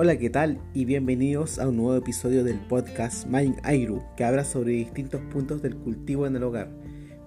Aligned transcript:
Hola, 0.00 0.16
¿qué 0.16 0.30
tal? 0.30 0.60
Y 0.74 0.84
bienvenidos 0.84 1.58
a 1.58 1.66
un 1.66 1.78
nuevo 1.78 1.96
episodio 1.96 2.44
del 2.44 2.60
podcast 2.60 3.26
Mind 3.26 3.58
Airu, 3.64 4.00
que 4.16 4.22
habla 4.22 4.44
sobre 4.44 4.70
distintos 4.70 5.20
puntos 5.22 5.60
del 5.60 5.74
cultivo 5.74 6.24
en 6.24 6.36
el 6.36 6.44
hogar. 6.44 6.70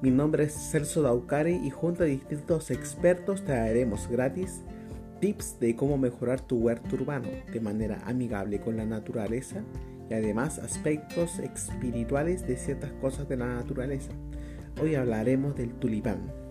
Mi 0.01 0.09
nombre 0.09 0.45
es 0.45 0.53
Celso 0.53 1.01
Daucare 1.01 1.51
y 1.51 1.69
junto 1.69 2.03
a 2.03 2.05
distintos 2.05 2.71
expertos 2.71 3.43
traeremos 3.43 4.07
gratis 4.07 4.61
tips 5.19 5.59
de 5.59 5.75
cómo 5.75 5.97
mejorar 5.97 6.39
tu 6.39 6.59
huerto 6.59 6.95
urbano 6.95 7.27
de 7.51 7.59
manera 7.59 8.01
amigable 8.05 8.61
con 8.61 8.77
la 8.77 8.85
naturaleza 8.85 9.65
y 10.09 10.13
además 10.13 10.57
aspectos 10.57 11.39
espirituales 11.39 12.47
de 12.47 12.55
ciertas 12.55 12.93
cosas 13.01 13.27
de 13.27 13.35
la 13.35 13.53
naturaleza. 13.53 14.13
Hoy 14.81 14.95
hablaremos 14.95 15.57
del 15.57 15.73
tulipán. 15.73 16.50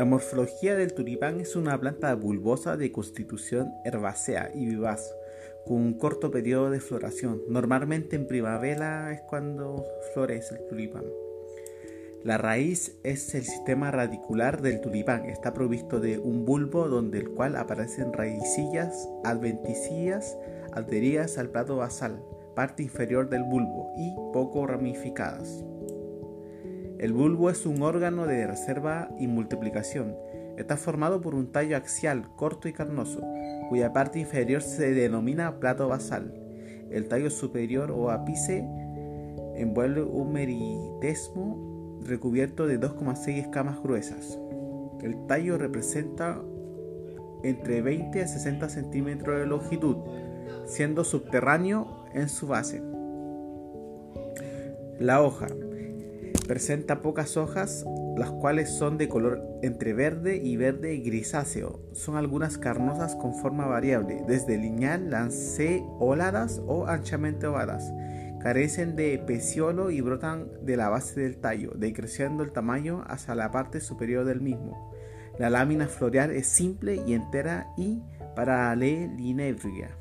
La 0.00 0.06
morfología 0.06 0.76
del 0.76 0.94
tulipán 0.94 1.40
es 1.40 1.56
una 1.56 1.78
planta 1.78 2.14
bulbosa 2.14 2.78
de 2.78 2.90
constitución 2.90 3.74
herbácea 3.84 4.50
y 4.54 4.64
vivaz, 4.64 5.14
con 5.66 5.76
un 5.76 5.92
corto 5.92 6.30
periodo 6.30 6.70
de 6.70 6.80
floración. 6.80 7.42
Normalmente 7.50 8.16
en 8.16 8.26
primavera 8.26 9.12
es 9.12 9.20
cuando 9.28 9.84
florece 10.14 10.54
el 10.54 10.66
tulipán. 10.68 11.04
La 12.24 12.38
raíz 12.38 12.96
es 13.02 13.34
el 13.34 13.44
sistema 13.44 13.90
radicular 13.90 14.62
del 14.62 14.80
tulipán. 14.80 15.26
Está 15.26 15.52
provisto 15.52 16.00
de 16.00 16.18
un 16.18 16.46
bulbo 16.46 16.88
donde 16.88 17.18
el 17.18 17.28
cual 17.28 17.54
aparecen 17.54 18.14
raicillas 18.14 19.06
adventicias 19.22 20.38
adheridas 20.72 21.36
al 21.36 21.50
plato 21.50 21.76
basal, 21.76 22.24
parte 22.54 22.82
inferior 22.82 23.28
del 23.28 23.42
bulbo 23.42 23.92
y 23.98 24.14
poco 24.32 24.66
ramificadas. 24.66 25.62
El 27.00 27.14
bulbo 27.14 27.48
es 27.48 27.64
un 27.64 27.80
órgano 27.80 28.26
de 28.26 28.46
reserva 28.46 29.08
y 29.18 29.26
multiplicación. 29.26 30.14
Está 30.58 30.76
formado 30.76 31.22
por 31.22 31.34
un 31.34 31.50
tallo 31.50 31.78
axial 31.78 32.28
corto 32.36 32.68
y 32.68 32.74
carnoso, 32.74 33.22
cuya 33.70 33.94
parte 33.94 34.18
inferior 34.18 34.60
se 34.60 34.92
denomina 34.92 35.60
plato 35.60 35.88
basal. 35.88 36.34
El 36.90 37.08
tallo 37.08 37.30
superior 37.30 37.90
o 37.90 38.10
ápice 38.10 38.68
envuelve 39.56 40.02
un 40.02 40.30
meridesmo 40.30 41.98
recubierto 42.04 42.66
de 42.66 42.78
2,6 42.78 43.28
escamas 43.38 43.82
gruesas. 43.82 44.38
El 45.00 45.26
tallo 45.26 45.56
representa 45.56 46.38
entre 47.42 47.80
20 47.80 48.22
a 48.22 48.28
60 48.28 48.68
centímetros 48.68 49.40
de 49.40 49.46
longitud, 49.46 49.96
siendo 50.66 51.04
subterráneo 51.04 52.04
en 52.12 52.28
su 52.28 52.46
base. 52.46 52.82
La 54.98 55.22
hoja 55.22 55.46
Presenta 56.50 57.00
pocas 57.00 57.36
hojas, 57.36 57.86
las 58.16 58.32
cuales 58.32 58.70
son 58.70 58.98
de 58.98 59.08
color 59.08 59.40
entre 59.62 59.92
verde 59.92 60.38
y 60.38 60.56
verde 60.56 60.96
grisáceo. 60.96 61.78
Son 61.92 62.16
algunas 62.16 62.58
carnosas 62.58 63.14
con 63.14 63.36
forma 63.36 63.66
variable, 63.66 64.24
desde 64.26 64.58
lineal, 64.58 65.10
lanceoladas 65.10 66.60
o 66.66 66.88
anchamente 66.88 67.46
ovadas. 67.46 67.92
Carecen 68.40 68.96
de 68.96 69.16
peciolo 69.24 69.92
y 69.92 70.00
brotan 70.00 70.48
de 70.62 70.76
la 70.76 70.88
base 70.88 71.20
del 71.20 71.36
tallo, 71.36 71.70
decreciendo 71.76 72.42
el 72.42 72.50
tamaño 72.50 73.04
hacia 73.06 73.36
la 73.36 73.52
parte 73.52 73.80
superior 73.80 74.24
del 74.24 74.40
mismo. 74.40 74.92
La 75.38 75.50
lámina 75.50 75.86
floreal 75.86 76.32
es 76.32 76.48
simple 76.48 77.00
y 77.06 77.14
entera 77.14 77.68
y 77.76 78.02
paralelinebria. 78.34 79.96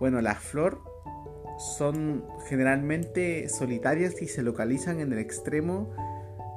Bueno, 0.00 0.22
la 0.22 0.36
flor 0.36 0.93
son 1.58 2.24
generalmente 2.46 3.48
solitarias 3.48 4.20
y 4.20 4.28
se 4.28 4.42
localizan 4.42 5.00
en 5.00 5.12
el 5.12 5.18
extremo 5.18 5.90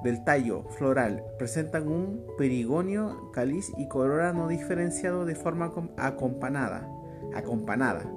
del 0.03 0.23
tallo 0.23 0.63
floral. 0.77 1.23
Presentan 1.37 1.87
un 1.87 2.25
perigonio, 2.37 3.31
cáliz 3.33 3.71
y 3.77 3.87
corola 3.87 4.33
no 4.33 4.47
diferenciado 4.47 5.25
de 5.25 5.35
forma 5.35 5.71
acompanada, 5.97 6.89
acompanada, 7.33 8.09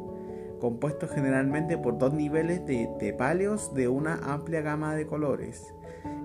compuesto 0.60 1.08
generalmente 1.08 1.78
por 1.78 1.98
dos 1.98 2.12
niveles 2.12 2.64
de 2.66 2.88
tepáleos 2.98 3.74
de 3.74 3.88
una 3.88 4.14
amplia 4.22 4.60
gama 4.60 4.94
de 4.94 5.06
colores. 5.06 5.74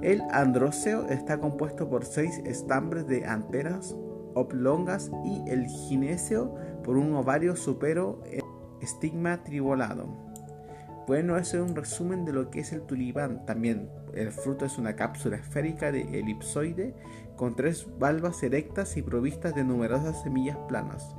El 0.02 0.22
andróceo 0.32 1.08
está 1.10 1.40
compuesto 1.40 1.90
por 1.90 2.06
seis 2.06 2.42
estambres 2.46 3.08
de 3.08 3.26
anteras 3.26 3.96
oblongas 4.34 5.10
y 5.24 5.50
el 5.50 5.66
gineceo 5.66 6.54
por 6.84 6.98
un 6.98 7.14
ovario 7.16 7.56
supero 7.56 8.22
estigma 8.82 9.44
tribolado. 9.44 10.25
Bueno, 11.08 11.38
eso 11.38 11.58
es 11.58 11.70
un 11.70 11.76
resumen 11.76 12.26
de 12.26 12.34
lo 12.34 12.50
que 12.50 12.62
es 12.62 12.74
el 12.74 12.82
tulipán. 12.82 13.46
También 13.46 13.90
el 14.16 14.32
fruto 14.32 14.66
es 14.66 14.80
una 14.80 14.96
cápsula 14.96 15.38
esférica 15.38 15.92
de 15.92 16.20
elipsoide 16.20 16.96
con 17.36 17.56
tres 17.56 17.86
valvas 18.00 18.42
erectas 18.42 18.98
y 18.98 19.04
provistas 19.04 19.54
de 19.54 19.64
numerosas 19.64 20.24
semillas 20.24 20.58
planas. 20.68 21.16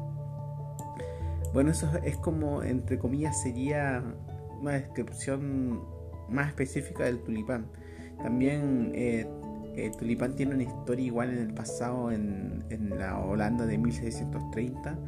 Bueno, 1.52 1.70
eso 1.70 1.88
es 2.04 2.16
como, 2.16 2.64
entre 2.64 2.98
comillas, 2.98 3.40
sería 3.40 4.02
una 4.60 4.72
descripción 4.72 5.84
más 6.28 6.48
específica 6.48 7.04
del 7.04 7.20
tulipán. 7.20 7.66
También 8.18 8.90
eh, 8.94 9.28
el 9.76 9.96
tulipán 9.96 10.34
tiene 10.34 10.54
una 10.54 10.64
historia 10.64 11.06
igual 11.06 11.30
en 11.30 11.38
el 11.38 11.54
pasado 11.54 12.10
en, 12.10 12.64
en 12.70 12.98
la 12.98 13.18
Holanda 13.20 13.66
de 13.66 13.78
1630 13.78 14.98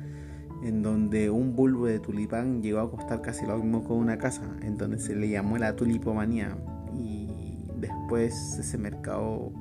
en 0.62 0.82
donde 0.82 1.30
un 1.30 1.54
bulbo 1.54 1.86
de 1.86 2.00
tulipán 2.00 2.62
llegó 2.62 2.80
a 2.80 2.90
costar 2.90 3.22
casi 3.22 3.46
lo 3.46 3.56
mismo 3.56 3.86
que 3.86 3.92
una 3.92 4.18
casa, 4.18 4.42
en 4.62 4.76
donde 4.76 4.98
se 4.98 5.14
le 5.14 5.28
llamó 5.28 5.58
la 5.58 5.76
tulipomanía 5.76 6.56
y 6.96 7.28
después 7.76 8.58
ese 8.58 8.78
mercado 8.78 9.52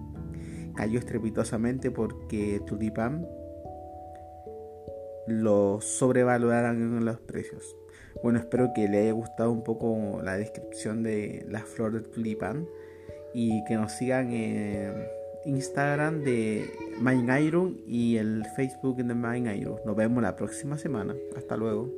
cayó 0.76 1.00
estrepitosamente 1.00 1.92
porque 1.92 2.62
tulipán 2.66 3.28
lo 5.28 5.82
sobrevaloraron 5.82 6.98
en 6.98 7.06
los 7.06 7.20
precios. 7.20 7.76
Bueno, 8.24 8.40
espero 8.40 8.72
que 8.74 8.88
le 8.88 9.02
haya 9.02 9.12
gustado 9.12 9.52
un 9.52 9.64
poco 9.64 10.22
la 10.24 10.38
descripción 10.38 11.04
de 11.04 11.46
la 11.50 11.60
flor 11.60 11.94
del 11.94 12.10
tulipán 12.10 12.66
y 13.34 13.64
que 13.66 13.76
nos 13.76 13.92
sigan 13.92 14.32
en 14.32 14.94
Instagram 15.48 16.24
de 16.24 16.70
Main 17.00 17.28
y 17.88 18.18
el 18.18 18.46
Facebook 18.56 18.98
de 18.98 19.14
Main 19.14 19.48
Nos 19.86 19.96
vemos 19.96 20.22
la 20.22 20.36
próxima 20.36 20.78
semana. 20.78 21.16
Hasta 21.36 21.56
luego. 21.56 21.90